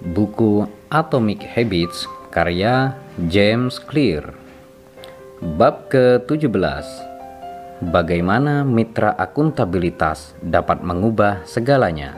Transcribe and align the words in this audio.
Buku 0.00 0.64
Atomic 0.88 1.44
Habits 1.44 2.08
karya 2.32 2.96
James 3.28 3.76
Clear. 3.76 4.32
Bab 5.44 5.92
ke-17 5.92 6.48
Bagaimana 7.84 8.64
mitra 8.64 9.12
akuntabilitas 9.12 10.32
dapat 10.40 10.80
mengubah 10.80 11.44
segalanya? 11.44 12.16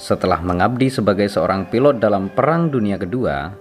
Setelah 0.00 0.40
mengabdi 0.40 0.88
sebagai 0.88 1.28
seorang 1.28 1.68
pilot 1.68 2.00
dalam 2.00 2.32
Perang 2.32 2.72
Dunia 2.72 2.96
Kedua, 2.96 3.52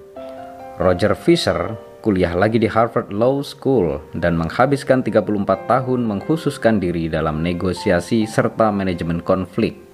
Roger 0.79 1.19
Fisher 1.19 1.75
kuliah 1.99 2.31
lagi 2.31 2.63
di 2.63 2.71
Harvard 2.71 3.11
Law 3.11 3.43
School 3.43 3.99
dan 4.15 4.39
menghabiskan 4.39 5.03
34 5.03 5.67
tahun 5.67 5.99
mengkhususkan 6.07 6.79
diri 6.79 7.11
dalam 7.11 7.43
negosiasi 7.43 8.23
serta 8.23 8.71
manajemen 8.71 9.19
konflik 9.19 9.92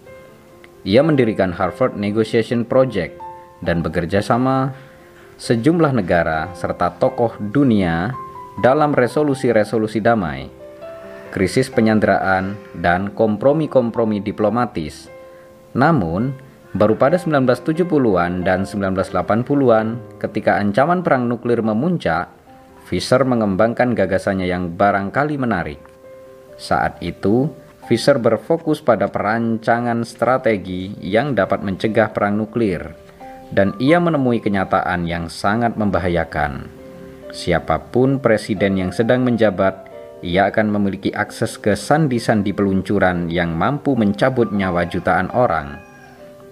ia 0.87 1.03
mendirikan 1.03 1.51
Harvard 1.51 1.99
Negotiation 1.99 2.63
Project 2.63 3.19
dan 3.59 3.83
bekerja 3.83 4.23
sama 4.23 4.71
sejumlah 5.39 5.95
negara 5.95 6.51
serta 6.55 6.95
tokoh 6.99 7.35
dunia 7.39 8.11
dalam 8.59 8.91
resolusi-resolusi 8.91 10.03
damai, 10.03 10.51
krisis 11.31 11.71
penyanderaan, 11.71 12.59
dan 12.75 13.11
kompromi-kompromi 13.15 14.19
diplomatis. 14.19 15.07
Namun, 15.71 16.35
baru 16.75 16.99
pada 16.99 17.15
1970-an 17.15 18.43
dan 18.43 18.67
1980-an 18.67 20.19
ketika 20.19 20.59
ancaman 20.59 20.99
perang 21.03 21.31
nuklir 21.31 21.63
memuncak, 21.63 22.27
Fisher 22.89 23.21
mengembangkan 23.21 23.93
gagasannya 23.93 24.49
yang 24.49 24.73
barangkali 24.73 25.37
menarik. 25.37 25.79
Saat 26.57 26.99
itu, 27.05 27.47
Fisher 27.89 28.21
berfokus 28.21 28.85
pada 28.85 29.09
perancangan 29.09 30.05
strategi 30.05 30.93
yang 31.01 31.33
dapat 31.33 31.65
mencegah 31.65 32.13
perang 32.13 32.37
nuklir, 32.37 32.93
dan 33.49 33.73
ia 33.81 33.97
menemui 33.97 34.37
kenyataan 34.45 35.09
yang 35.09 35.25
sangat 35.25 35.73
membahayakan. 35.73 36.69
Siapa 37.33 37.89
pun 37.89 38.21
presiden 38.21 38.77
yang 38.77 38.93
sedang 38.93 39.25
menjabat, 39.25 39.89
ia 40.21 40.53
akan 40.53 40.69
memiliki 40.69 41.09
akses 41.09 41.57
ke 41.57 41.73
sandi-sandi 41.73 42.53
peluncuran 42.53 43.25
yang 43.25 43.57
mampu 43.57 43.97
mencabut 43.97 44.53
nyawa 44.53 44.85
jutaan 44.85 45.33
orang, 45.33 45.81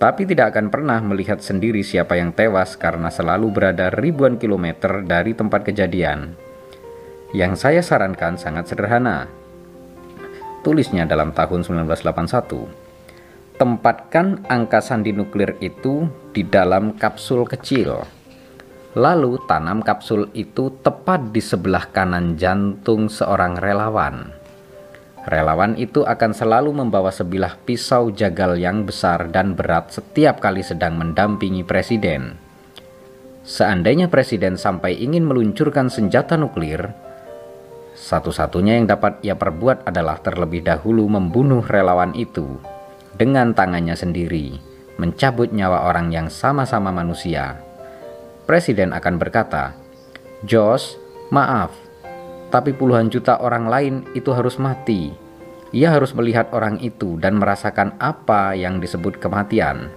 tapi 0.02 0.26
tidak 0.26 0.58
akan 0.58 0.74
pernah 0.74 0.98
melihat 1.06 1.38
sendiri 1.38 1.86
siapa 1.86 2.18
yang 2.18 2.34
tewas 2.34 2.74
karena 2.82 3.14
selalu 3.14 3.54
berada 3.54 3.94
ribuan 3.94 4.42
kilometer 4.42 5.06
dari 5.06 5.38
tempat 5.38 5.70
kejadian. 5.70 6.34
Yang 7.30 7.62
saya 7.62 7.86
sarankan 7.86 8.42
sangat 8.42 8.74
sederhana 8.74 9.30
tulisnya 10.68 11.08
dalam 11.08 11.32
tahun 11.32 11.64
1981. 11.64 13.56
Tempatkan 13.56 14.44
angka 14.52 14.84
sandi 14.84 15.16
nuklir 15.16 15.56
itu 15.64 16.12
di 16.36 16.44
dalam 16.44 17.00
kapsul 17.00 17.48
kecil. 17.48 18.04
Lalu 19.00 19.40
tanam 19.48 19.80
kapsul 19.80 20.28
itu 20.36 20.76
tepat 20.84 21.32
di 21.32 21.40
sebelah 21.40 21.88
kanan 21.95 22.36
jantung 22.36 23.08
seorang 23.08 23.56
relawan. 23.56 24.36
Relawan 25.23 25.80
itu 25.80 26.04
akan 26.04 26.36
selalu 26.36 26.76
membawa 26.76 27.16
sebilah 27.16 27.56
pisau 27.64 28.12
jagal 28.12 28.60
yang 28.60 28.84
besar 28.84 29.32
dan 29.32 29.56
berat 29.56 29.95
setiap 29.95 30.44
kali 30.44 30.68
sedang 30.68 31.00
mendampingi 31.00 31.64
presiden. 31.64 32.36
Seandainya 33.48 34.12
presiden 34.12 34.60
sampai 34.60 35.00
ingin 35.00 35.23
meluncurkan 35.23 35.88
senjata 35.88 36.36
nuklir, 36.36 36.92
satu-satunya 37.98 38.78
yang 38.78 38.86
dapat 38.86 39.17
ia 39.26 39.34
perbuat 39.34 39.90
adalah 39.90 40.22
terlebih 40.22 40.62
dahulu 40.62 41.09
membunuh 41.09 41.66
relawan 41.66 42.14
itu 42.14 42.45
dengan 43.17 43.58
tangannya 43.58 43.98
sendiri, 43.98 44.62
mencabut 45.02 45.50
nyawa 45.50 45.89
orang 45.89 46.14
yang 46.14 46.30
sama-sama 46.30 46.94
manusia. 46.94 47.58
Presiden 48.45 48.94
akan 48.94 49.17
berkata, 49.17 49.73
"Josh, 50.45 50.94
maaf, 51.33 51.73
tapi 52.54 52.77
puluhan 52.77 53.10
juta 53.10 53.42
orang 53.42 53.66
lain 53.66 53.95
itu 54.14 54.30
harus 54.30 54.61
mati." 54.61 55.10
Ia 55.76 55.92
harus 55.92 56.16
melihat 56.16 56.48
orang 56.55 56.80
itu 56.80 57.20
dan 57.20 57.36
merasakan 57.43 57.99
apa 57.99 58.55
yang 58.55 58.80
disebut 58.80 59.20
kematian, 59.20 59.92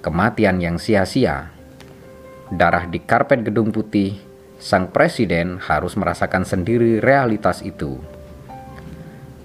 kematian 0.00 0.56
yang 0.56 0.80
sia-sia. 0.80 1.52
Darah 2.48 2.88
di 2.88 2.96
karpet 2.96 3.44
gedung 3.44 3.68
putih 3.68 4.31
sang 4.62 4.94
presiden 4.94 5.58
harus 5.58 5.98
merasakan 5.98 6.46
sendiri 6.46 7.02
realitas 7.02 7.66
itu. 7.66 7.98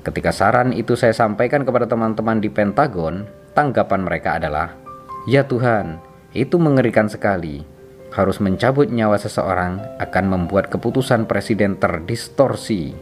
Ketika 0.06 0.30
saran 0.30 0.78
itu 0.78 0.94
saya 0.94 1.12
sampaikan 1.12 1.66
kepada 1.66 1.90
teman-teman 1.90 2.38
di 2.38 2.54
Pentagon, 2.54 3.26
tanggapan 3.58 4.06
mereka 4.06 4.38
adalah, 4.38 4.78
"Ya 5.26 5.42
Tuhan, 5.42 5.98
itu 6.38 6.62
mengerikan 6.62 7.10
sekali. 7.10 7.66
Harus 8.14 8.38
mencabut 8.38 8.88
nyawa 8.94 9.18
seseorang 9.18 9.82
akan 9.98 10.26
membuat 10.30 10.70
keputusan 10.70 11.26
presiden 11.26 11.82
terdistorsi." 11.82 12.94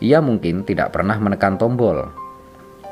Ia 0.00 0.22
mungkin 0.22 0.62
tidak 0.62 0.94
pernah 0.94 1.18
menekan 1.18 1.58
tombol. 1.58 2.08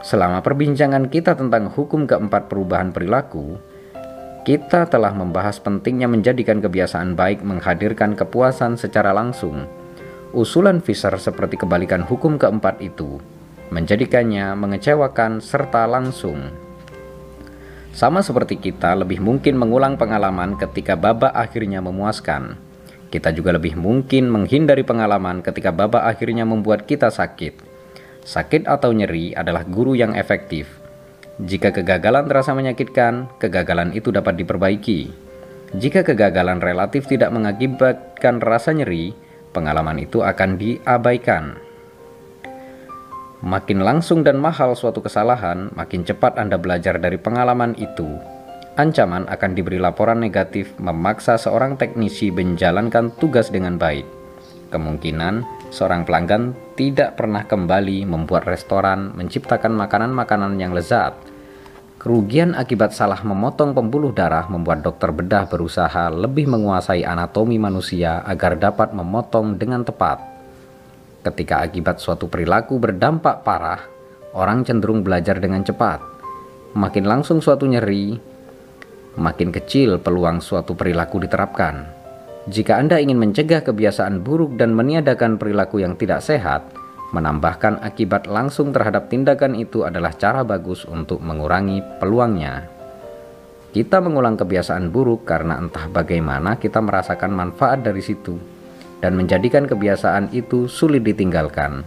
Selama 0.03 0.43
perbincangan 0.43 1.09
kita 1.09 1.39
tentang 1.39 1.71
hukum 1.73 2.11
keempat 2.11 2.51
perubahan 2.51 2.91
perilaku, 2.91 3.57
kita 4.49 4.89
telah 4.89 5.13
membahas 5.13 5.61
pentingnya 5.61 6.09
menjadikan 6.09 6.65
kebiasaan 6.65 7.13
baik 7.13 7.45
menghadirkan 7.45 8.17
kepuasan 8.17 8.81
secara 8.81 9.13
langsung. 9.13 9.69
Usulan 10.33 10.81
Fisher 10.81 11.13
seperti 11.21 11.61
kebalikan 11.61 12.01
hukum 12.01 12.41
keempat 12.41 12.81
itu, 12.81 13.21
menjadikannya 13.69 14.57
mengecewakan 14.57 15.45
serta 15.45 15.85
langsung. 15.85 16.49
Sama 17.93 18.25
seperti 18.25 18.57
kita 18.57 18.97
lebih 18.97 19.21
mungkin 19.21 19.61
mengulang 19.61 20.01
pengalaman 20.01 20.57
ketika 20.57 20.97
babak 20.97 21.37
akhirnya 21.37 21.85
memuaskan. 21.85 22.57
Kita 23.13 23.29
juga 23.37 23.53
lebih 23.53 23.77
mungkin 23.77 24.33
menghindari 24.33 24.81
pengalaman 24.81 25.45
ketika 25.45 25.77
babak 25.77 26.09
akhirnya 26.09 26.49
membuat 26.49 26.89
kita 26.89 27.13
sakit. 27.13 27.53
Sakit 28.25 28.65
atau 28.65 28.97
nyeri 28.97 29.37
adalah 29.37 29.69
guru 29.69 29.93
yang 29.93 30.17
efektif 30.17 30.88
jika 31.39 31.71
kegagalan 31.71 32.27
terasa 32.27 32.51
menyakitkan, 32.51 33.31
kegagalan 33.39 33.95
itu 33.95 34.11
dapat 34.11 34.43
diperbaiki. 34.43 35.15
Jika 35.79 36.03
kegagalan 36.03 36.59
relatif 36.59 37.07
tidak 37.07 37.31
mengakibatkan 37.31 38.43
rasa 38.43 38.75
nyeri, 38.75 39.15
pengalaman 39.55 40.03
itu 40.03 40.27
akan 40.27 40.59
diabaikan. 40.59 41.55
Makin 43.39 43.87
langsung 43.87 44.27
dan 44.27 44.43
mahal 44.43 44.75
suatu 44.75 44.99
kesalahan, 44.99 45.71
makin 45.79 46.03
cepat 46.03 46.43
Anda 46.43 46.59
belajar 46.59 46.99
dari 46.99 47.23
pengalaman 47.23 47.79
itu. 47.79 48.19
Ancaman 48.75 49.31
akan 49.31 49.51
diberi 49.55 49.79
laporan 49.79 50.19
negatif 50.19 50.75
memaksa 50.83 51.39
seorang 51.39 51.79
teknisi 51.79 52.35
menjalankan 52.35 53.15
tugas 53.15 53.47
dengan 53.55 53.79
baik. 53.79 54.07
Kemungkinan 54.75 55.47
seorang 55.71 56.05
pelanggan 56.05 56.57
tidak 56.77 57.17
pernah 57.19 57.45
kembali 57.45 58.05
membuat 58.09 58.45
restoran 58.49 59.13
menciptakan 59.17 59.75
makanan-makanan 59.75 60.57
yang 60.61 60.73
lezat 60.73 61.17
Kerugian 61.99 62.55
akibat 62.55 62.95
salah 62.95 63.19
memotong 63.27 63.75
pembuluh 63.75 64.15
darah 64.15 64.47
membuat 64.47 64.87
dokter 64.87 65.11
bedah 65.11 65.51
berusaha 65.51 66.07
lebih 66.15 66.47
menguasai 66.47 67.03
anatomi 67.03 67.59
manusia 67.59 68.23
agar 68.23 68.55
dapat 68.55 68.95
memotong 68.95 69.59
dengan 69.59 69.83
tepat. 69.83 70.23
Ketika 71.27 71.59
akibat 71.59 71.99
suatu 71.99 72.31
perilaku 72.31 72.79
berdampak 72.79 73.43
parah, 73.43 73.83
orang 74.31 74.63
cenderung 74.63 75.03
belajar 75.03 75.43
dengan 75.43 75.67
cepat. 75.67 75.99
Makin 76.79 77.03
langsung 77.03 77.43
suatu 77.43 77.67
nyeri, 77.67 78.15
makin 79.19 79.51
kecil 79.51 79.99
peluang 79.99 80.39
suatu 80.39 80.79
perilaku 80.79 81.19
diterapkan. 81.27 81.98
Jika 82.47 82.79
Anda 82.79 83.03
ingin 83.03 83.19
mencegah 83.19 83.67
kebiasaan 83.67 84.23
buruk 84.23 84.55
dan 84.55 84.79
meniadakan 84.79 85.35
perilaku 85.43 85.83
yang 85.83 85.99
tidak 85.99 86.23
sehat, 86.23 86.71
Menambahkan 87.09 87.81
akibat 87.81 88.29
langsung 88.29 88.69
terhadap 88.69 89.09
tindakan 89.09 89.57
itu 89.57 89.81
adalah 89.81 90.13
cara 90.13 90.45
bagus 90.45 90.85
untuk 90.85 91.25
mengurangi 91.25 91.81
peluangnya. 91.97 92.69
Kita 93.73 94.05
mengulang 94.05 94.37
kebiasaan 94.37 94.93
buruk 94.93 95.25
karena 95.25 95.57
entah 95.57 95.89
bagaimana 95.89 96.61
kita 96.61 96.85
merasakan 96.85 97.33
manfaat 97.33 97.81
dari 97.81 98.05
situ 98.05 98.37
dan 99.01 99.17
menjadikan 99.17 99.65
kebiasaan 99.65 100.37
itu 100.37 100.69
sulit 100.69 101.01
ditinggalkan. 101.01 101.81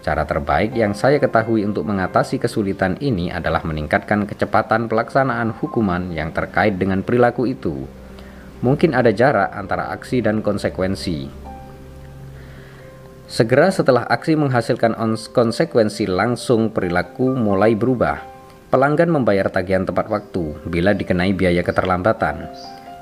Cara 0.00 0.24
terbaik 0.24 0.72
yang 0.72 0.96
saya 0.96 1.20
ketahui 1.20 1.68
untuk 1.68 1.84
mengatasi 1.84 2.40
kesulitan 2.40 2.96
ini 3.04 3.28
adalah 3.28 3.60
meningkatkan 3.68 4.24
kecepatan 4.24 4.88
pelaksanaan 4.88 5.52
hukuman 5.60 6.08
yang 6.08 6.32
terkait 6.32 6.80
dengan 6.80 7.04
perilaku 7.04 7.44
itu. 7.44 7.84
Mungkin 8.58 8.90
ada 8.90 9.14
jarak 9.14 9.54
antara 9.54 9.94
aksi 9.94 10.18
dan 10.18 10.42
konsekuensi. 10.42 11.30
Segera 13.28 13.68
setelah 13.68 14.08
aksi 14.08 14.34
menghasilkan 14.40 14.96
konsekuensi 15.36 16.08
langsung 16.08 16.72
perilaku 16.72 17.36
mulai 17.36 17.76
berubah. 17.76 18.24
Pelanggan 18.72 19.12
membayar 19.12 19.52
tagihan 19.52 19.84
tepat 19.84 20.08
waktu 20.08 20.58
bila 20.64 20.96
dikenai 20.96 21.36
biaya 21.36 21.60
keterlambatan. 21.60 22.48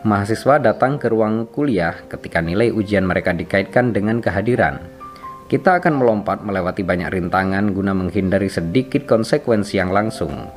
Mahasiswa 0.02 0.58
datang 0.58 0.98
ke 0.98 1.08
ruang 1.08 1.46
kuliah 1.48 1.94
ketika 2.10 2.42
nilai 2.42 2.74
ujian 2.74 3.06
mereka 3.06 3.32
dikaitkan 3.32 3.94
dengan 3.94 4.18
kehadiran. 4.18 4.82
Kita 5.46 5.78
akan 5.78 5.94
melompat 5.94 6.42
melewati 6.42 6.82
banyak 6.82 7.06
rintangan 7.06 7.70
guna 7.70 7.94
menghindari 7.94 8.50
sedikit 8.50 9.06
konsekuensi 9.06 9.78
yang 9.78 9.94
langsung. 9.94 10.50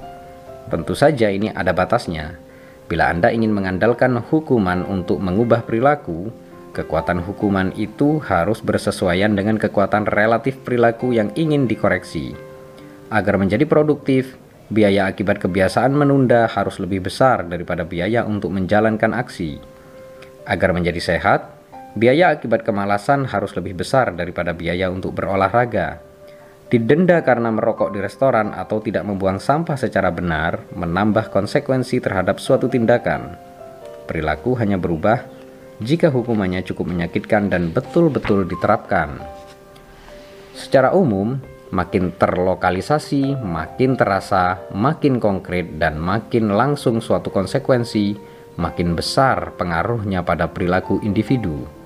Tentu 0.74 0.98
saja 0.98 1.30
ini 1.30 1.54
ada 1.54 1.74
batasnya. 1.78 2.49
Bila 2.89 3.13
Anda 3.13 3.30
ingin 3.30 3.53
mengandalkan 3.53 4.18
hukuman 4.18 4.81
untuk 4.81 5.21
mengubah 5.21 5.62
perilaku, 5.62 6.33
kekuatan 6.74 7.21
hukuman 7.21 7.69
itu 7.77 8.18
harus 8.25 8.65
bersesuaian 8.65 9.30
dengan 9.38 9.62
kekuatan 9.62 10.09
relatif 10.09 10.57
perilaku 10.65 11.13
yang 11.13 11.30
ingin 11.38 11.69
dikoreksi. 11.69 12.33
Agar 13.13 13.38
menjadi 13.38 13.69
produktif, 13.69 14.33
biaya 14.74 15.06
akibat 15.06 15.38
kebiasaan 15.38 15.94
menunda 15.94 16.50
harus 16.50 16.81
lebih 16.81 17.06
besar 17.06 17.45
daripada 17.45 17.86
biaya 17.86 18.25
untuk 18.25 18.57
menjalankan 18.57 19.13
aksi. 19.13 19.62
Agar 20.50 20.74
menjadi 20.74 20.97
sehat, 20.97 21.45
biaya 21.94 22.33
akibat 22.33 22.65
kemalasan 22.65 23.30
harus 23.30 23.53
lebih 23.53 23.77
besar 23.86 24.18
daripada 24.18 24.50
biaya 24.50 24.89
untuk 24.89 25.13
berolahraga. 25.13 26.08
Didenda 26.69 27.25
karena 27.25 27.50
merokok 27.50 27.89
di 27.89 27.98
restoran 27.98 28.54
atau 28.54 28.77
tidak 28.77 29.01
membuang 29.01 29.42
sampah 29.42 29.74
secara 29.74 30.13
benar 30.13 30.69
menambah 30.77 31.33
konsekuensi 31.33 31.98
terhadap 31.98 32.38
suatu 32.38 32.69
tindakan. 32.69 33.33
Perilaku 34.06 34.54
hanya 34.62 34.77
berubah 34.77 35.25
jika 35.81 36.13
hukumannya 36.13 36.62
cukup 36.62 36.94
menyakitkan 36.94 37.50
dan 37.50 37.74
betul-betul 37.74 38.45
diterapkan. 38.45 39.18
Secara 40.54 40.94
umum, 40.94 41.42
makin 41.74 42.13
terlokalisasi, 42.13 43.33
makin 43.42 43.98
terasa, 43.98 44.62
makin 44.69 45.18
konkret, 45.18 45.81
dan 45.81 45.98
makin 45.98 46.54
langsung 46.54 47.01
suatu 47.01 47.33
konsekuensi, 47.33 48.13
makin 48.62 48.94
besar 48.94 49.57
pengaruhnya 49.57 50.22
pada 50.22 50.51
perilaku 50.54 51.01
individu. 51.01 51.78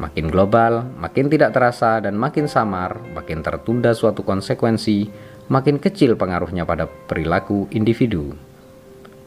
Makin 0.00 0.32
global, 0.32 0.88
makin 0.96 1.28
tidak 1.28 1.52
terasa, 1.52 2.00
dan 2.00 2.16
makin 2.16 2.48
samar, 2.48 3.04
makin 3.12 3.44
tertunda 3.44 3.92
suatu 3.92 4.24
konsekuensi, 4.24 5.12
makin 5.52 5.76
kecil 5.76 6.16
pengaruhnya 6.16 6.64
pada 6.64 6.88
perilaku 6.88 7.68
individu. 7.68 8.32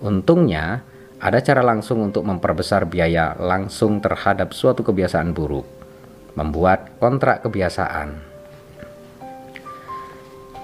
Untungnya, 0.02 0.81
ada 1.22 1.38
cara 1.46 1.62
langsung 1.62 2.02
untuk 2.02 2.25
memperbesar 2.25 2.90
biaya 2.90 3.38
langsung 3.38 4.02
terhadap 4.02 4.50
suatu 4.50 4.81
kebiasaan 4.81 5.38
buruk, 5.38 5.70
membuat 6.34 6.98
kontrak 6.98 7.46
kebiasaan. 7.46 8.34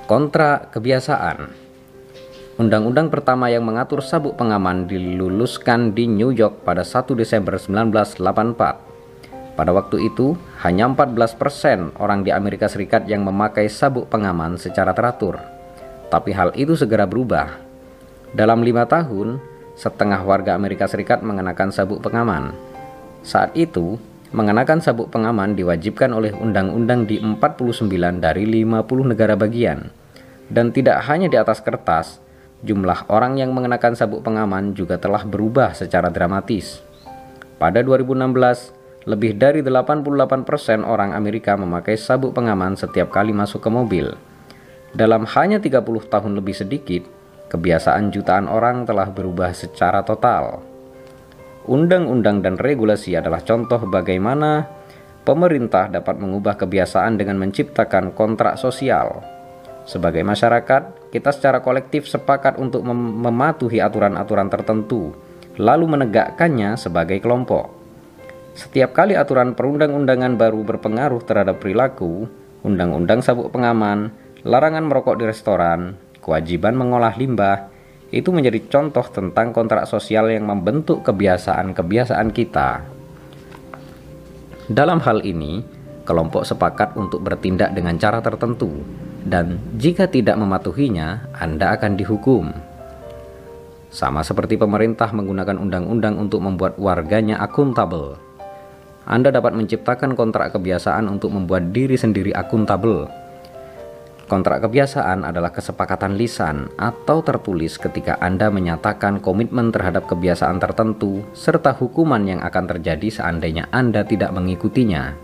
Kontrak 0.09 0.73
kebiasaan 0.73 1.69
Undang-undang 2.59 3.07
pertama 3.13 3.47
yang 3.47 3.63
mengatur 3.63 4.03
sabuk 4.03 4.35
pengaman 4.35 4.89
diluluskan 4.89 5.95
di 5.95 6.11
New 6.11 6.33
York 6.33 6.65
pada 6.67 6.83
1 6.83 7.07
Desember 7.13 7.55
1984 7.55 8.88
pada 9.59 9.75
waktu 9.75 10.07
itu, 10.07 10.39
hanya 10.63 10.87
14% 10.87 11.99
orang 11.99 12.23
di 12.23 12.31
Amerika 12.31 12.71
Serikat 12.71 13.03
yang 13.11 13.27
memakai 13.27 13.67
sabuk 13.67 14.07
pengaman 14.07 14.55
secara 14.55 14.95
teratur. 14.95 15.35
Tapi 16.07 16.31
hal 16.31 16.55
itu 16.55 16.79
segera 16.79 17.03
berubah. 17.03 17.59
Dalam 18.31 18.63
lima 18.63 18.87
tahun, 18.87 19.35
setengah 19.75 20.23
warga 20.23 20.55
Amerika 20.55 20.87
Serikat 20.87 21.27
mengenakan 21.27 21.75
sabuk 21.75 21.99
pengaman. 21.99 22.55
Saat 23.19 23.51
itu, 23.59 23.99
mengenakan 24.31 24.79
sabuk 24.79 25.11
pengaman 25.11 25.59
diwajibkan 25.59 26.15
oleh 26.15 26.31
undang-undang 26.31 27.03
di 27.03 27.19
49 27.19 28.23
dari 28.23 28.47
50 28.47 29.11
negara 29.11 29.35
bagian. 29.35 29.91
Dan 30.47 30.71
tidak 30.71 31.03
hanya 31.11 31.27
di 31.27 31.35
atas 31.35 31.59
kertas, 31.59 32.23
jumlah 32.63 33.11
orang 33.11 33.35
yang 33.35 33.51
mengenakan 33.51 33.91
sabuk 33.99 34.23
pengaman 34.23 34.71
juga 34.71 34.95
telah 34.95 35.27
berubah 35.27 35.75
secara 35.75 36.07
dramatis. 36.07 36.79
Pada 37.59 37.83
2016, 37.83 38.78
lebih 39.09 39.41
dari 39.41 39.65
88% 39.65 40.85
orang 40.85 41.17
Amerika 41.17 41.57
memakai 41.57 41.97
sabuk 41.97 42.37
pengaman 42.37 42.77
setiap 42.77 43.09
kali 43.09 43.33
masuk 43.33 43.65
ke 43.65 43.69
mobil. 43.73 44.13
Dalam 44.93 45.25
hanya 45.33 45.57
30 45.57 45.81
tahun 46.05 46.37
lebih 46.37 46.53
sedikit, 46.53 47.01
kebiasaan 47.49 48.13
jutaan 48.13 48.45
orang 48.45 48.85
telah 48.85 49.09
berubah 49.09 49.49
secara 49.57 50.05
total. 50.05 50.61
Undang-undang 51.65 52.45
dan 52.45 52.61
regulasi 52.61 53.17
adalah 53.17 53.41
contoh 53.41 53.81
bagaimana 53.89 54.69
pemerintah 55.25 55.89
dapat 55.89 56.21
mengubah 56.21 56.61
kebiasaan 56.61 57.17
dengan 57.17 57.41
menciptakan 57.41 58.13
kontrak 58.13 58.61
sosial. 58.61 59.25
Sebagai 59.89 60.21
masyarakat, 60.21 61.09
kita 61.09 61.33
secara 61.33 61.65
kolektif 61.65 62.05
sepakat 62.05 62.61
untuk 62.61 62.85
mem 62.85 63.25
mematuhi 63.25 63.81
aturan-aturan 63.81 64.53
tertentu, 64.53 65.17
lalu 65.57 65.97
menegakkannya 65.97 66.77
sebagai 66.77 67.17
kelompok. 67.17 67.78
Setiap 68.59 68.91
kali 68.91 69.15
aturan 69.15 69.55
perundang-undangan 69.55 70.35
baru 70.35 70.67
berpengaruh 70.67 71.23
terhadap 71.23 71.63
perilaku, 71.63 72.27
undang-undang 72.67 73.23
sabuk 73.23 73.55
pengaman, 73.55 74.11
larangan 74.43 74.83
merokok 74.83 75.15
di 75.15 75.31
restoran, 75.31 75.95
kewajiban 76.19 76.75
mengolah 76.75 77.15
limbah, 77.15 77.71
itu 78.11 78.35
menjadi 78.35 78.59
contoh 78.67 79.07
tentang 79.07 79.55
kontrak 79.55 79.87
sosial 79.87 80.27
yang 80.27 80.43
membentuk 80.43 81.07
kebiasaan-kebiasaan 81.07 82.35
kita. 82.35 82.83
Dalam 84.67 84.99
hal 85.07 85.23
ini, 85.23 85.63
kelompok 86.03 86.43
sepakat 86.43 86.99
untuk 86.99 87.23
bertindak 87.23 87.71
dengan 87.71 87.95
cara 87.95 88.19
tertentu, 88.19 88.83
dan 89.23 89.55
jika 89.79 90.11
tidak 90.11 90.35
mematuhinya, 90.35 91.31
Anda 91.31 91.79
akan 91.79 91.95
dihukum. 91.95 92.51
Sama 93.87 94.19
seperti 94.19 94.59
pemerintah 94.59 95.15
menggunakan 95.15 95.55
undang-undang 95.55 96.19
untuk 96.19 96.43
membuat 96.43 96.75
warganya 96.75 97.39
akuntabel 97.39 98.27
anda 99.09 99.33
dapat 99.33 99.57
menciptakan 99.57 100.13
kontrak 100.13 100.53
kebiasaan 100.53 101.09
untuk 101.09 101.33
membuat 101.33 101.73
diri 101.73 101.97
sendiri 101.97 102.29
akuntabel. 102.29 103.09
Kontrak 104.29 104.69
kebiasaan 104.69 105.25
adalah 105.25 105.49
kesepakatan 105.49 106.13
lisan 106.13 106.69
atau 106.77 107.25
tertulis 107.25 107.81
ketika 107.81 108.21
Anda 108.21 108.53
menyatakan 108.53 109.17
komitmen 109.17 109.73
terhadap 109.73 110.05
kebiasaan 110.05 110.61
tertentu 110.61 111.25
serta 111.33 111.73
hukuman 111.73 112.21
yang 112.21 112.37
akan 112.45 112.69
terjadi 112.69 113.09
seandainya 113.09 113.65
Anda 113.73 114.05
tidak 114.05 114.29
mengikutinya. 114.29 115.17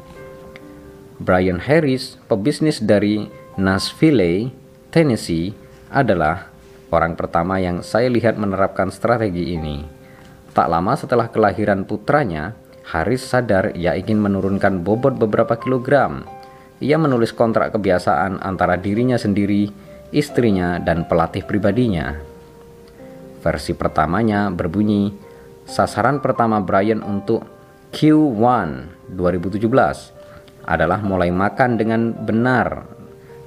Brian 1.22 1.62
Harris, 1.62 2.18
pebisnis 2.26 2.82
dari 2.82 3.30
Nashville, 3.62 4.50
Tennessee, 4.90 5.54
adalah 5.94 6.50
orang 6.90 7.14
pertama 7.14 7.62
yang 7.62 7.86
saya 7.86 8.10
lihat 8.10 8.42
menerapkan 8.42 8.90
strategi 8.90 9.54
ini. 9.54 9.86
Tak 10.58 10.66
lama 10.66 10.98
setelah 10.98 11.30
kelahiran 11.30 11.86
putranya, 11.86 12.58
Haris 12.86 13.26
sadar 13.26 13.74
ia 13.74 13.98
ingin 13.98 14.22
menurunkan 14.22 14.86
bobot 14.86 15.18
beberapa 15.18 15.58
kilogram. 15.58 16.22
Ia 16.78 17.02
menulis 17.02 17.34
kontrak 17.34 17.74
kebiasaan 17.74 18.46
antara 18.46 18.78
dirinya 18.78 19.18
sendiri, 19.18 19.74
istrinya, 20.14 20.78
dan 20.78 21.10
pelatih 21.10 21.42
pribadinya. 21.50 22.14
Versi 23.42 23.74
pertamanya 23.74 24.54
berbunyi, 24.54 25.10
sasaran 25.66 26.22
pertama 26.22 26.62
Brian 26.62 27.02
untuk 27.02 27.42
Q1 27.90 29.10
2017 29.18 30.70
adalah 30.70 31.02
mulai 31.02 31.34
makan 31.34 31.82
dengan 31.82 32.14
benar, 32.14 32.86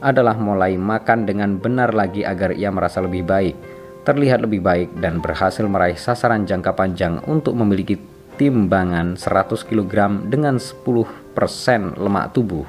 adalah 0.02 0.34
mulai 0.34 0.74
makan 0.74 1.30
dengan 1.30 1.62
benar 1.62 1.94
lagi 1.94 2.26
agar 2.26 2.58
ia 2.58 2.74
merasa 2.74 2.98
lebih 3.02 3.22
baik, 3.22 3.54
terlihat 4.02 4.42
lebih 4.42 4.62
baik, 4.66 4.98
dan 4.98 5.22
berhasil 5.22 5.62
meraih 5.62 5.98
sasaran 5.98 6.42
jangka 6.42 6.74
panjang 6.74 7.22
untuk 7.26 7.54
memiliki 7.54 8.17
timbangan 8.38 9.18
100 9.18 9.66
kg 9.66 10.22
dengan 10.30 10.62
10% 10.62 11.98
lemak 11.98 12.26
tubuh. 12.30 12.64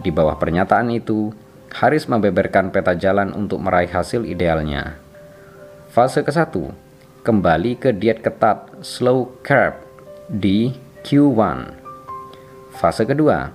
Di 0.00 0.14
bawah 0.14 0.38
pernyataan 0.38 0.94
itu, 0.94 1.34
Haris 1.74 2.06
membeberkan 2.06 2.70
peta 2.70 2.94
jalan 2.94 3.34
untuk 3.34 3.58
meraih 3.60 3.90
hasil 3.90 4.22
idealnya. 4.24 4.96
Fase 5.90 6.22
ke-1, 6.22 6.72
kembali 7.26 7.74
ke 7.76 7.90
diet 7.90 8.22
ketat 8.22 8.70
slow 8.86 9.34
carb 9.42 9.76
di 10.30 10.72
Q1. 11.02 11.74
Fase 12.78 13.02
kedua, 13.02 13.50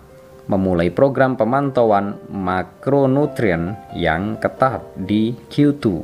memulai 0.51 0.91
program 0.91 1.39
pemantauan 1.39 2.19
makronutrien 2.27 3.79
yang 3.95 4.35
ketat 4.41 4.83
di 4.99 5.37
Q2. 5.47 6.03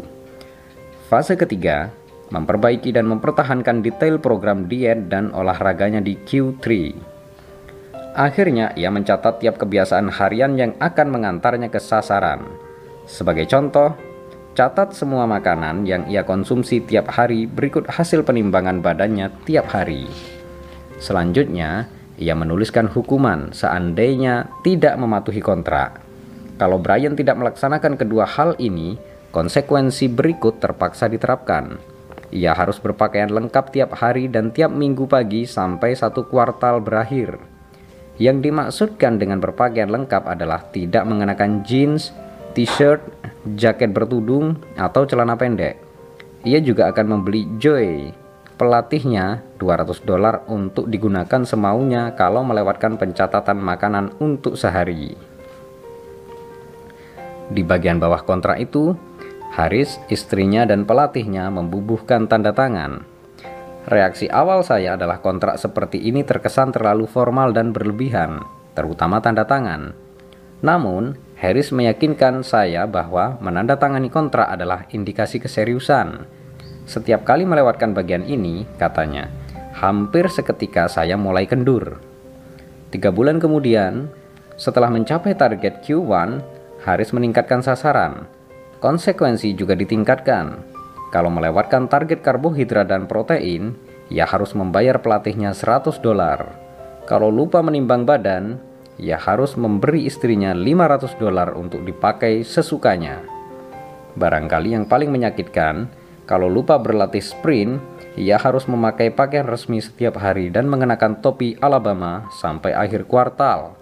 Fase 1.12 1.36
ketiga, 1.36 1.92
memperbaiki 2.28 2.92
dan 2.92 3.08
mempertahankan 3.08 3.80
detail 3.80 4.20
program 4.20 4.68
diet 4.68 5.08
dan 5.08 5.32
olahraganya 5.32 6.04
di 6.04 6.20
Q3. 6.20 6.66
Akhirnya, 8.18 8.74
ia 8.74 8.90
mencatat 8.90 9.40
tiap 9.40 9.62
kebiasaan 9.62 10.10
harian 10.10 10.58
yang 10.58 10.74
akan 10.82 11.08
mengantarnya 11.14 11.70
ke 11.70 11.78
sasaran. 11.78 12.42
Sebagai 13.06 13.46
contoh, 13.46 13.94
catat 14.58 14.92
semua 14.98 15.30
makanan 15.30 15.86
yang 15.86 16.10
ia 16.10 16.26
konsumsi 16.26 16.82
tiap 16.82 17.14
hari 17.14 17.46
berikut 17.46 17.86
hasil 17.86 18.26
penimbangan 18.26 18.82
badannya 18.82 19.30
tiap 19.46 19.70
hari. 19.70 20.10
Selanjutnya, 20.98 21.86
ia 22.18 22.34
menuliskan 22.34 22.90
hukuman 22.90 23.54
seandainya 23.54 24.50
tidak 24.66 24.98
mematuhi 24.98 25.40
kontrak. 25.40 26.02
Kalau 26.58 26.82
Brian 26.82 27.14
tidak 27.14 27.38
melaksanakan 27.38 28.02
kedua 28.02 28.26
hal 28.26 28.58
ini, 28.58 28.98
konsekuensi 29.30 30.10
berikut 30.10 30.58
terpaksa 30.58 31.06
diterapkan 31.06 31.97
ia 32.28 32.52
harus 32.52 32.76
berpakaian 32.84 33.32
lengkap 33.32 33.72
tiap 33.72 33.96
hari 33.96 34.28
dan 34.28 34.52
tiap 34.52 34.72
minggu 34.74 35.08
pagi 35.08 35.48
sampai 35.48 35.96
satu 35.96 36.28
kuartal 36.28 36.84
berakhir. 36.84 37.40
Yang 38.18 38.38
dimaksudkan 38.50 39.22
dengan 39.22 39.40
berpakaian 39.40 39.88
lengkap 39.88 40.28
adalah 40.28 40.66
tidak 40.74 41.06
mengenakan 41.06 41.64
jeans, 41.64 42.12
t-shirt, 42.58 43.00
jaket 43.56 43.94
bertudung, 43.94 44.58
atau 44.76 45.06
celana 45.06 45.38
pendek. 45.38 45.80
ia 46.48 46.64
juga 46.64 46.88
akan 46.88 47.06
membeli 47.18 47.44
Joy, 47.60 48.14
pelatihnya 48.58 49.46
200 49.62 50.02
dolar 50.02 50.48
untuk 50.50 50.90
digunakan 50.90 51.44
semaunya 51.46 52.16
kalau 52.18 52.42
melewatkan 52.42 52.98
pencatatan 52.98 53.60
makanan 53.62 54.16
untuk 54.18 54.58
sehari. 54.58 55.14
Di 57.48 57.64
bagian 57.64 58.02
bawah 58.02 58.26
kontrak 58.28 58.60
itu, 58.60 58.92
Haris, 59.54 60.02
istrinya, 60.12 60.68
dan 60.68 60.84
pelatihnya 60.84 61.48
membubuhkan 61.48 62.28
tanda 62.28 62.52
tangan. 62.52 63.08
Reaksi 63.88 64.28
awal 64.28 64.68
saya 64.68 65.00
adalah 65.00 65.24
kontrak 65.24 65.56
seperti 65.56 66.04
ini 66.04 66.28
terkesan 66.28 66.76
terlalu 66.76 67.08
formal 67.08 67.56
dan 67.56 67.72
berlebihan, 67.72 68.44
terutama 68.76 69.24
tanda 69.24 69.48
tangan. 69.48 69.96
Namun, 70.60 71.16
Harris 71.40 71.72
meyakinkan 71.72 72.44
saya 72.44 72.84
bahwa 72.84 73.40
menandatangani 73.40 74.12
kontrak 74.12 74.50
adalah 74.52 74.90
indikasi 74.92 75.40
keseriusan. 75.40 76.28
Setiap 76.84 77.24
kali 77.24 77.48
melewatkan 77.48 77.96
bagian 77.96 78.28
ini, 78.28 78.68
katanya, 78.76 79.32
hampir 79.78 80.28
seketika 80.28 80.92
saya 80.92 81.16
mulai 81.16 81.48
kendur. 81.48 82.04
Tiga 82.90 83.14
bulan 83.14 83.40
kemudian, 83.40 84.12
setelah 84.58 84.90
mencapai 84.90 85.38
target 85.38 85.86
Q1, 85.86 86.44
Haris 86.84 87.14
meningkatkan 87.14 87.62
sasaran. 87.62 88.26
Konsekuensi 88.78 89.58
juga 89.58 89.74
ditingkatkan. 89.74 90.62
Kalau 91.10 91.34
melewatkan 91.34 91.90
target 91.90 92.22
karbohidrat 92.22 92.86
dan 92.86 93.10
protein, 93.10 93.74
ia 94.14 94.30
harus 94.30 94.54
membayar 94.54 95.02
pelatihnya 95.02 95.58
100 95.58 95.98
dolar. 95.98 96.46
Kalau 97.10 97.34
lupa 97.34 97.66
menimbang 97.66 98.06
badan, 98.06 98.62
ia 99.02 99.18
harus 99.18 99.58
memberi 99.58 100.06
istrinya 100.06 100.54
500 100.54 101.18
dolar 101.18 101.58
untuk 101.58 101.82
dipakai 101.82 102.46
sesukanya. 102.46 103.24
Barangkali 104.14 104.78
yang 104.78 104.86
paling 104.86 105.10
menyakitkan, 105.10 105.90
kalau 106.30 106.46
lupa 106.46 106.76
berlatih 106.78 107.24
sprint, 107.24 107.80
ia 108.14 108.38
harus 108.38 108.66
memakai 108.66 109.14
pakaian 109.14 109.46
resmi 109.46 109.82
setiap 109.82 110.22
hari 110.22 110.50
dan 110.50 110.70
mengenakan 110.70 111.22
topi 111.22 111.58
Alabama 111.62 112.30
sampai 112.34 112.74
akhir 112.74 113.10
kuartal. 113.10 113.78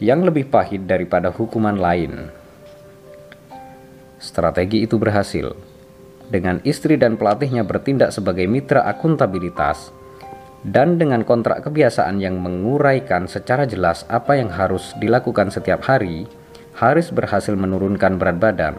Yang 0.00 0.32
lebih 0.32 0.44
pahit 0.52 0.88
daripada 0.88 1.28
hukuman 1.32 1.76
lain. 1.76 2.43
Strategi 4.24 4.88
itu 4.88 4.96
berhasil 4.96 5.52
dengan 6.28 6.60
istri 6.64 6.96
dan 6.96 7.20
pelatihnya 7.20 7.66
bertindak 7.66 8.12
sebagai 8.14 8.48
mitra 8.48 8.84
akuntabilitas, 8.88 9.92
dan 10.64 10.96
dengan 10.96 11.26
kontrak 11.26 11.64
kebiasaan 11.68 12.20
yang 12.20 12.40
menguraikan 12.40 13.28
secara 13.28 13.68
jelas 13.68 14.08
apa 14.08 14.40
yang 14.40 14.48
harus 14.48 14.96
dilakukan 14.96 15.52
setiap 15.52 15.84
hari, 15.84 16.24
Haris 16.74 17.12
berhasil 17.12 17.52
menurunkan 17.54 18.16
berat 18.18 18.40
badan. 18.40 18.76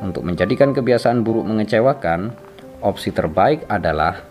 Untuk 0.00 0.24
menjadikan 0.24 0.72
kebiasaan 0.72 1.20
buruk 1.26 1.44
mengecewakan, 1.46 2.32
opsi 2.80 3.12
terbaik 3.12 3.66
adalah 3.68 4.24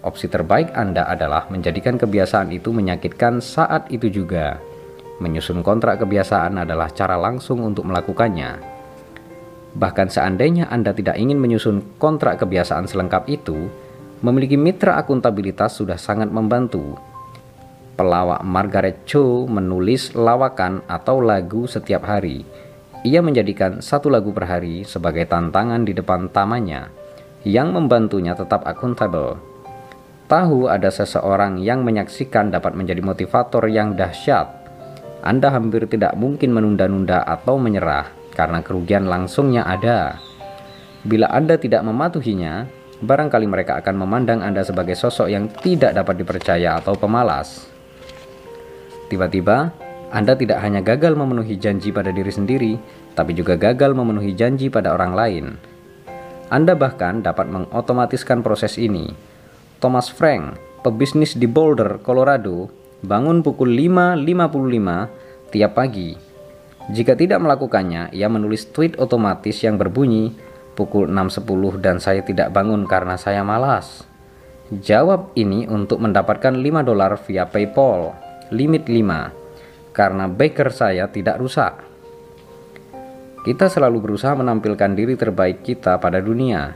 opsi 0.00 0.30
terbaik 0.30 0.72
Anda 0.72 1.04
adalah 1.10 1.50
menjadikan 1.52 2.00
kebiasaan 2.00 2.54
itu 2.54 2.72
menyakitkan 2.72 3.42
saat 3.42 3.90
itu 3.92 4.08
juga. 4.08 4.62
Menyusun 5.20 5.60
kontrak 5.60 6.00
kebiasaan 6.00 6.56
adalah 6.56 6.88
cara 6.94 7.20
langsung 7.20 7.60
untuk 7.60 7.84
melakukannya. 7.84 8.69
Bahkan 9.70 10.10
seandainya 10.10 10.66
Anda 10.66 10.90
tidak 10.90 11.14
ingin 11.14 11.38
menyusun 11.38 11.98
kontrak 12.02 12.42
kebiasaan 12.42 12.90
selengkap 12.90 13.30
itu, 13.30 13.70
memiliki 14.20 14.58
mitra 14.58 14.98
akuntabilitas 14.98 15.78
sudah 15.78 15.94
sangat 15.94 16.26
membantu. 16.26 16.98
Pelawak 17.94 18.42
Margaret 18.42 19.06
Cho 19.06 19.46
menulis 19.46 20.16
lawakan 20.16 20.82
atau 20.90 21.20
lagu 21.22 21.70
setiap 21.70 22.08
hari. 22.08 22.42
Ia 23.06 23.24
menjadikan 23.24 23.80
satu 23.80 24.12
lagu 24.12 24.32
per 24.34 24.48
hari 24.48 24.84
sebagai 24.84 25.24
tantangan 25.24 25.86
di 25.86 25.96
depan 25.96 26.28
tamannya, 26.28 26.90
yang 27.46 27.72
membantunya 27.72 28.36
tetap 28.36 28.66
akuntabel. 28.66 29.40
Tahu 30.28 30.68
ada 30.68 30.92
seseorang 30.92 31.58
yang 31.58 31.82
menyaksikan 31.82 32.52
dapat 32.52 32.76
menjadi 32.76 33.00
motivator 33.02 33.64
yang 33.66 33.96
dahsyat. 33.96 34.46
Anda 35.20 35.52
hampir 35.52 35.84
tidak 35.88 36.16
mungkin 36.16 36.52
menunda-nunda 36.52 37.24
atau 37.24 37.60
menyerah 37.60 38.19
karena 38.34 38.62
kerugian 38.62 39.06
langsungnya 39.06 39.66
ada. 39.66 40.18
Bila 41.04 41.32
Anda 41.32 41.56
tidak 41.56 41.80
mematuhinya, 41.84 42.68
barangkali 43.00 43.46
mereka 43.48 43.80
akan 43.80 43.96
memandang 43.96 44.40
Anda 44.44 44.60
sebagai 44.60 44.94
sosok 44.94 45.28
yang 45.32 45.48
tidak 45.64 45.96
dapat 45.96 46.20
dipercaya 46.20 46.76
atau 46.76 46.92
pemalas. 46.94 47.68
Tiba-tiba, 49.08 49.72
Anda 50.12 50.36
tidak 50.36 50.60
hanya 50.60 50.84
gagal 50.84 51.16
memenuhi 51.16 51.56
janji 51.56 51.90
pada 51.90 52.12
diri 52.12 52.30
sendiri, 52.30 52.72
tapi 53.16 53.32
juga 53.32 53.56
gagal 53.56 53.96
memenuhi 53.96 54.36
janji 54.36 54.68
pada 54.68 54.92
orang 54.94 55.12
lain. 55.16 55.46
Anda 56.50 56.74
bahkan 56.74 57.22
dapat 57.22 57.46
mengotomatiskan 57.46 58.42
proses 58.42 58.76
ini. 58.76 59.14
Thomas 59.80 60.12
Frank, 60.12 60.58
pebisnis 60.82 61.38
di 61.38 61.48
Boulder, 61.48 62.02
Colorado, 62.04 62.68
bangun 63.00 63.40
pukul 63.40 63.72
5.55 63.72 65.50
tiap 65.50 65.72
pagi 65.72 66.29
jika 66.90 67.14
tidak 67.14 67.38
melakukannya, 67.38 68.10
ia 68.10 68.26
menulis 68.26 68.74
tweet 68.74 68.98
otomatis 68.98 69.54
yang 69.62 69.78
berbunyi 69.78 70.34
pukul 70.74 71.06
6.10 71.06 71.78
dan 71.78 72.02
saya 72.02 72.26
tidak 72.26 72.50
bangun 72.50 72.82
karena 72.90 73.14
saya 73.14 73.46
malas. 73.46 74.02
Jawab 74.70 75.34
ini 75.38 75.70
untuk 75.70 76.02
mendapatkan 76.02 76.54
5 76.54 76.82
dolar 76.82 77.14
via 77.26 77.46
PayPal, 77.46 78.14
limit 78.50 78.90
5, 78.90 79.94
karena 79.94 80.24
baker 80.26 80.70
saya 80.74 81.06
tidak 81.10 81.38
rusak. 81.38 81.74
Kita 83.46 83.70
selalu 83.70 84.10
berusaha 84.10 84.34
menampilkan 84.34 84.90
diri 84.92 85.14
terbaik 85.14 85.62
kita 85.62 85.96
pada 86.02 86.18
dunia. 86.18 86.74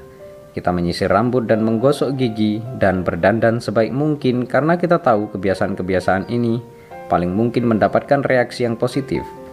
Kita 0.54 0.70
menyisir 0.70 1.10
rambut 1.10 1.44
dan 1.50 1.66
menggosok 1.66 2.14
gigi 2.14 2.62
dan 2.78 3.02
berdandan 3.02 3.58
sebaik 3.58 3.90
mungkin 3.90 4.46
karena 4.46 4.78
kita 4.78 5.02
tahu 5.02 5.34
kebiasaan-kebiasaan 5.34 6.30
ini 6.30 6.62
paling 7.10 7.34
mungkin 7.34 7.66
mendapatkan 7.66 8.22
reaksi 8.22 8.62
yang 8.62 8.78
positif. 8.78 9.43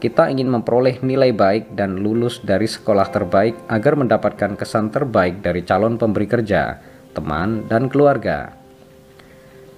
Kita 0.00 0.32
ingin 0.32 0.48
memperoleh 0.48 1.04
nilai 1.04 1.36
baik 1.36 1.76
dan 1.76 2.00
lulus 2.00 2.40
dari 2.40 2.64
sekolah 2.64 3.12
terbaik 3.12 3.68
agar 3.68 4.00
mendapatkan 4.00 4.56
kesan 4.56 4.88
terbaik 4.88 5.44
dari 5.44 5.60
calon 5.60 6.00
pemberi 6.00 6.24
kerja, 6.24 6.80
teman, 7.12 7.68
dan 7.68 7.92
keluarga. 7.92 8.48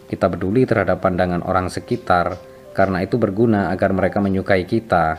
Kita 0.07 0.31
peduli 0.31 0.63
terhadap 0.63 1.03
pandangan 1.03 1.43
orang 1.43 1.67
sekitar 1.67 2.39
karena 2.71 3.03
itu 3.03 3.19
berguna 3.19 3.75
agar 3.75 3.91
mereka 3.91 4.23
menyukai 4.23 4.63
kita. 4.63 5.19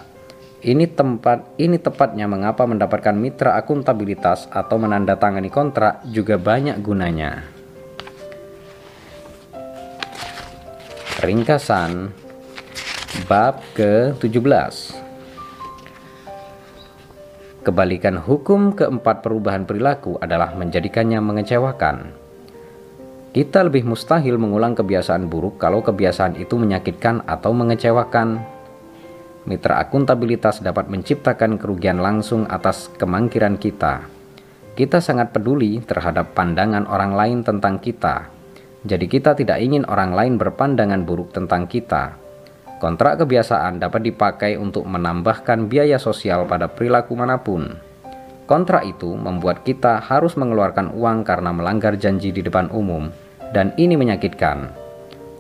Ini 0.64 0.96
tempat 0.96 1.60
ini 1.60 1.76
tepatnya 1.76 2.24
mengapa 2.24 2.64
mendapatkan 2.64 3.12
mitra 3.12 3.60
akuntabilitas 3.60 4.48
atau 4.48 4.80
menandatangani 4.80 5.52
kontrak 5.52 6.00
juga 6.08 6.40
banyak 6.40 6.80
gunanya. 6.80 7.44
Ringkasan 11.20 12.23
Bab 13.14 13.62
ke-17 13.78 14.74
Kebalikan 17.62 18.18
hukum 18.18 18.74
keempat 18.74 19.22
perubahan 19.22 19.70
perilaku 19.70 20.18
adalah 20.18 20.58
menjadikannya 20.58 21.22
mengecewakan. 21.22 22.10
Kita 23.30 23.70
lebih 23.70 23.86
mustahil 23.86 24.42
mengulang 24.42 24.74
kebiasaan 24.74 25.30
buruk 25.30 25.62
kalau 25.62 25.86
kebiasaan 25.86 26.42
itu 26.42 26.58
menyakitkan 26.58 27.22
atau 27.30 27.54
mengecewakan. 27.54 28.42
Mitra 29.46 29.86
akuntabilitas 29.86 30.66
dapat 30.66 30.90
menciptakan 30.90 31.62
kerugian 31.62 32.02
langsung 32.02 32.50
atas 32.50 32.90
kemangkiran 32.98 33.62
kita. 33.62 34.10
Kita 34.74 34.98
sangat 34.98 35.30
peduli 35.30 35.86
terhadap 35.86 36.34
pandangan 36.34 36.90
orang 36.90 37.14
lain 37.14 37.40
tentang 37.46 37.78
kita. 37.78 38.34
Jadi 38.82 39.06
kita 39.06 39.38
tidak 39.38 39.62
ingin 39.62 39.86
orang 39.86 40.18
lain 40.18 40.42
berpandangan 40.42 41.06
buruk 41.06 41.30
tentang 41.30 41.70
kita 41.70 42.23
Kontrak 42.84 43.24
kebiasaan 43.24 43.80
dapat 43.80 44.04
dipakai 44.04 44.60
untuk 44.60 44.84
menambahkan 44.84 45.72
biaya 45.72 45.96
sosial 45.96 46.44
pada 46.44 46.68
perilaku 46.68 47.16
mana 47.16 47.40
pun. 47.40 47.80
Kontrak 48.44 48.84
itu 48.84 49.16
membuat 49.16 49.64
kita 49.64 50.04
harus 50.04 50.36
mengeluarkan 50.36 50.92
uang 50.92 51.24
karena 51.24 51.56
melanggar 51.56 51.96
janji 51.96 52.36
di 52.36 52.44
depan 52.44 52.68
umum, 52.76 53.08
dan 53.56 53.72
ini 53.80 53.96
menyakitkan. 53.96 54.68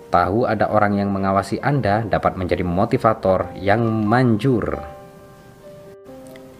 Tahu 0.07 0.47
ada 0.47 0.71
orang 0.71 0.95
yang 0.95 1.11
mengawasi 1.11 1.59
Anda 1.59 2.07
dapat 2.07 2.39
menjadi 2.39 2.63
motivator 2.63 3.51
yang 3.59 3.83
manjur. 3.83 4.79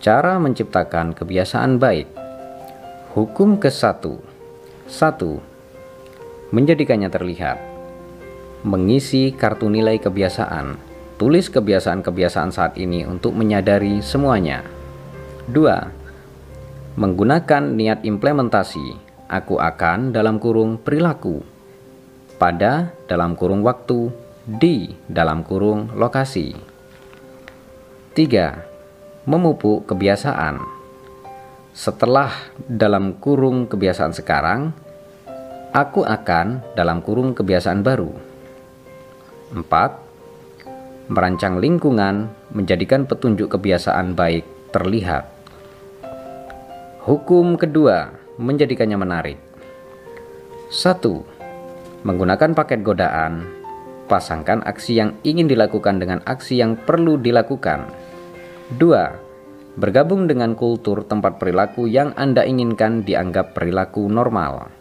Cara 0.03 0.35
menciptakan 0.35 1.15
kebiasaan 1.15 1.79
baik. 1.79 2.11
Hukum 3.15 3.55
ke-1. 3.55 4.03
1. 4.91 6.51
Menjadikannya 6.51 7.07
terlihat 7.07 7.72
mengisi 8.63 9.35
kartu 9.35 9.67
nilai 9.67 9.99
kebiasaan. 9.99 10.79
Tulis 11.19 11.51
kebiasaan-kebiasaan 11.51 12.51
saat 12.55 12.79
ini 12.79 13.03
untuk 13.03 13.35
menyadari 13.35 13.99
semuanya. 13.99 14.63
2. 15.51 16.95
Menggunakan 16.95 17.63
niat 17.75 18.07
implementasi. 18.07 19.11
Aku 19.27 19.59
akan 19.59 20.15
dalam 20.15 20.39
kurung 20.39 20.79
perilaku. 20.79 21.43
Pada 22.39 22.95
dalam 23.07 23.35
kurung 23.35 23.61
waktu. 23.67 24.09
Di 24.43 24.91
dalam 25.07 25.43
kurung 25.43 25.91
lokasi. 25.95 26.55
3. 28.15 29.27
Memupuk 29.27 29.87
kebiasaan. 29.87 30.83
setelah 31.73 32.29
dalam 32.69 33.17
kurung 33.17 33.65
kebiasaan 33.65 34.13
sekarang, 34.13 34.77
aku 35.73 36.05
akan 36.05 36.61
dalam 36.77 37.01
kurung 37.01 37.33
kebiasaan 37.33 37.81
baru. 37.81 38.32
4. 39.53 41.09
Merancang 41.13 41.61
lingkungan 41.61 42.33
menjadikan 42.49 43.05
petunjuk 43.05 43.53
kebiasaan 43.53 44.17
baik 44.17 44.73
terlihat. 44.73 45.29
Hukum 47.05 47.59
kedua 47.61 48.17
menjadikannya 48.41 48.97
menarik. 48.97 49.39
1. 50.73 51.05
Menggunakan 52.01 52.57
paket 52.57 52.81
godaan, 52.81 53.45
pasangkan 54.09 54.65
aksi 54.65 54.97
yang 54.97 55.11
ingin 55.21 55.45
dilakukan 55.45 56.01
dengan 56.01 56.25
aksi 56.25 56.57
yang 56.57 56.73
perlu 56.73 57.21
dilakukan. 57.21 57.93
2. 58.81 59.77
Bergabung 59.77 60.25
dengan 60.25 60.57
kultur 60.57 61.05
tempat 61.05 61.37
perilaku 61.37 61.85
yang 61.85 62.13
Anda 62.17 62.45
inginkan 62.45 63.05
dianggap 63.05 63.53
perilaku 63.53 64.09
normal. 64.09 64.73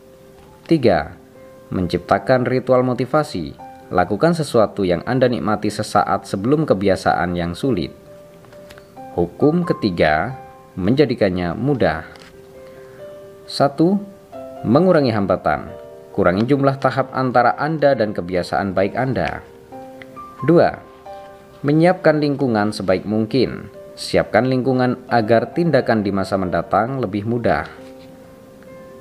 3. 0.64 1.72
Menciptakan 1.72 2.44
ritual 2.48 2.84
motivasi. 2.84 3.61
Lakukan 3.92 4.32
sesuatu 4.32 4.88
yang 4.88 5.04
Anda 5.04 5.28
nikmati 5.28 5.68
sesaat 5.68 6.24
sebelum 6.24 6.64
kebiasaan 6.64 7.36
yang 7.36 7.52
sulit. 7.52 7.92
Hukum 9.12 9.68
ketiga 9.68 10.32
menjadikannya 10.80 11.52
mudah. 11.52 12.08
1. 13.44 14.64
Mengurangi 14.64 15.12
hambatan. 15.12 15.68
Kurangi 16.16 16.48
jumlah 16.48 16.80
tahap 16.80 17.12
antara 17.12 17.52
Anda 17.60 17.92
dan 17.92 18.16
kebiasaan 18.16 18.72
baik 18.72 18.96
Anda. 18.96 19.44
2. 20.48 21.60
Menyiapkan 21.60 22.16
lingkungan 22.16 22.72
sebaik 22.72 23.04
mungkin. 23.04 23.68
Siapkan 23.92 24.48
lingkungan 24.48 25.04
agar 25.12 25.52
tindakan 25.52 26.00
di 26.00 26.08
masa 26.08 26.40
mendatang 26.40 26.96
lebih 26.96 27.28
mudah. 27.28 27.68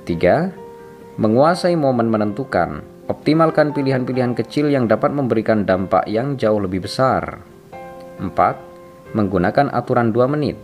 3. 0.04 0.52
Menguasai 1.16 1.80
momen 1.80 2.12
menentukan. 2.12 2.91
Optimalkan 3.12 3.76
pilihan-pilihan 3.76 4.32
kecil 4.32 4.72
yang 4.72 4.88
dapat 4.88 5.12
memberikan 5.12 5.68
dampak 5.68 6.08
yang 6.08 6.40
jauh 6.40 6.56
lebih 6.56 6.88
besar. 6.88 7.44
4. 8.16 9.12
Menggunakan 9.12 9.68
aturan 9.68 10.16
2 10.16 10.32
menit 10.32 10.56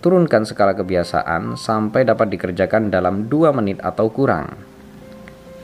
Turunkan 0.00 0.48
skala 0.48 0.72
kebiasaan 0.72 1.60
sampai 1.60 2.08
dapat 2.08 2.32
dikerjakan 2.32 2.88
dalam 2.88 3.28
2 3.28 3.52
menit 3.52 3.78
atau 3.84 4.08
kurang. 4.08 4.56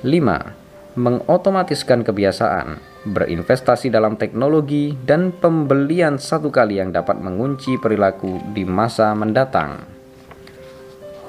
5. 0.04 1.00
Mengotomatiskan 1.00 2.04
kebiasaan, 2.04 2.76
berinvestasi 3.08 3.88
dalam 3.88 4.20
teknologi 4.20 4.94
dan 5.08 5.32
pembelian 5.32 6.20
satu 6.20 6.52
kali 6.52 6.76
yang 6.76 6.92
dapat 6.92 7.18
mengunci 7.18 7.80
perilaku 7.80 8.38
di 8.52 8.68
masa 8.68 9.16
mendatang. 9.16 9.80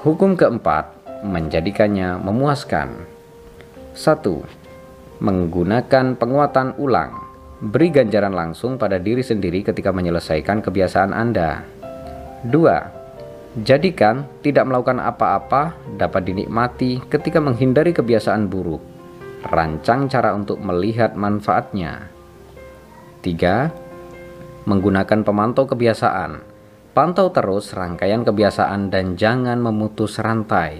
Hukum 0.03 0.35
keempat, 0.35 0.91
menjadikannya 1.23 2.19
memuaskan. 2.19 3.09
1. 3.95 4.58
Menggunakan 5.19 6.15
penguatan 6.15 6.79
ulang. 6.79 7.11
Beri 7.59 7.91
ganjaran 7.91 8.31
langsung 8.31 8.79
pada 8.79 8.95
diri 8.95 9.19
sendiri 9.19 9.67
ketika 9.67 9.91
menyelesaikan 9.91 10.63
kebiasaan 10.63 11.11
Anda. 11.11 11.67
2 12.47 13.59
Jadikan 13.59 14.23
tidak 14.39 14.63
melakukan 14.63 15.03
apa-apa 15.03 15.75
dapat 15.99 16.23
dinikmati 16.23 17.03
ketika 17.11 17.43
menghindari 17.43 17.91
kebiasaan 17.91 18.47
buruk. 18.47 18.79
Rancang 19.43 20.07
cara 20.07 20.31
untuk 20.31 20.63
melihat 20.63 21.19
manfaatnya. 21.19 22.07
3. 23.19 23.75
Menggunakan 24.63 25.19
pemantau 25.27 25.67
kebiasaan. 25.67 26.39
Pantau 26.95 27.27
terus 27.35 27.75
rangkaian 27.75 28.23
kebiasaan 28.23 28.87
dan 28.87 29.19
jangan 29.19 29.59
memutus 29.59 30.15
rantai. 30.15 30.79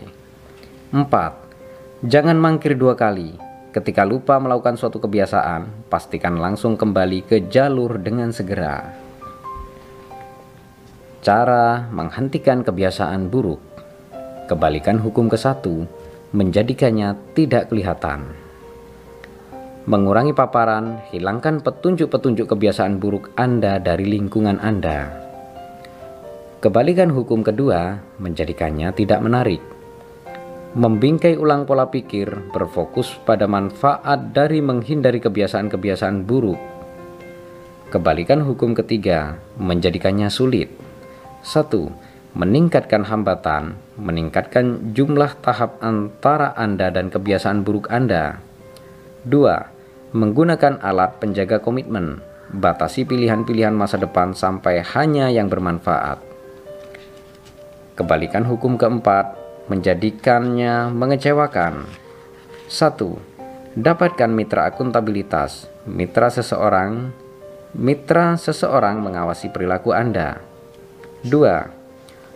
4. 0.96 2.08
Jangan 2.08 2.40
mangkir 2.40 2.80
dua 2.80 2.96
kali. 2.96 3.49
Ketika 3.70 4.02
lupa 4.02 4.42
melakukan 4.42 4.82
suatu 4.82 4.98
kebiasaan, 4.98 5.90
pastikan 5.94 6.42
langsung 6.42 6.74
kembali 6.74 7.22
ke 7.22 7.54
jalur 7.54 8.02
dengan 8.02 8.34
segera. 8.34 8.82
Cara 11.22 11.86
menghentikan 11.94 12.66
kebiasaan 12.66 13.30
buruk. 13.30 13.62
Kebalikan 14.50 14.98
hukum 14.98 15.30
ke 15.30 15.38
satu, 15.38 15.86
menjadikannya 16.34 17.14
tidak 17.38 17.70
kelihatan. 17.70 18.26
Mengurangi 19.86 20.34
paparan, 20.34 21.06
hilangkan 21.14 21.62
petunjuk-petunjuk 21.62 22.50
kebiasaan 22.50 22.98
buruk 22.98 23.30
Anda 23.38 23.78
dari 23.78 24.10
lingkungan 24.10 24.58
Anda. 24.58 25.14
Kebalikan 26.58 27.14
hukum 27.14 27.46
kedua, 27.46 28.02
menjadikannya 28.18 28.90
tidak 28.98 29.22
menarik. 29.22 29.79
Membingkai 30.70 31.34
ulang 31.34 31.66
pola 31.66 31.90
pikir, 31.90 32.54
berfokus 32.54 33.18
pada 33.26 33.50
manfaat 33.50 34.30
dari 34.38 34.62
menghindari 34.62 35.18
kebiasaan-kebiasaan 35.18 36.30
buruk. 36.30 36.62
Kebalikan 37.90 38.46
hukum 38.46 38.78
ketiga, 38.78 39.42
menjadikannya 39.58 40.30
sulit 40.30 40.70
1. 41.42 41.74
Meningkatkan 42.38 43.02
hambatan, 43.02 43.82
meningkatkan 43.98 44.94
jumlah 44.94 45.42
tahap 45.42 45.82
antara 45.82 46.54
Anda 46.54 46.94
dan 46.94 47.10
kebiasaan 47.10 47.66
buruk 47.66 47.90
Anda. 47.90 48.38
2. 49.26 50.14
Menggunakan 50.14 50.86
alat 50.86 51.18
penjaga 51.18 51.58
komitmen, 51.66 52.22
batasi 52.54 53.10
pilihan-pilihan 53.10 53.74
masa 53.74 53.98
depan 53.98 54.38
sampai 54.38 54.86
hanya 54.94 55.34
yang 55.34 55.50
bermanfaat. 55.50 56.22
Kebalikan 57.98 58.46
hukum 58.46 58.78
keempat, 58.78 59.49
menjadikannya 59.70 60.90
mengecewakan. 60.90 61.86
1. 62.68 63.78
Dapatkan 63.78 64.30
mitra 64.34 64.68
akuntabilitas, 64.74 65.70
mitra 65.86 66.34
seseorang, 66.34 67.14
mitra 67.78 68.34
seseorang 68.36 68.98
mengawasi 69.00 69.54
perilaku 69.54 69.94
Anda. 69.94 70.42
2. 71.24 71.80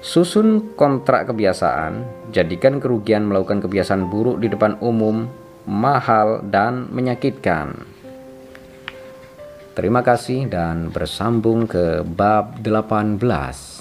Susun 0.03 0.75
kontrak 0.77 1.31
kebiasaan, 1.31 2.05
jadikan 2.35 2.77
kerugian 2.77 3.25
melakukan 3.25 3.63
kebiasaan 3.63 4.11
buruk 4.11 4.37
di 4.37 4.51
depan 4.51 4.77
umum 4.83 5.25
mahal 5.65 6.43
dan 6.43 6.91
menyakitkan. 6.91 7.87
Terima 9.73 10.05
kasih 10.05 10.51
dan 10.53 10.93
bersambung 10.93 11.65
ke 11.65 12.05
bab 12.05 12.61
18. 12.61 13.72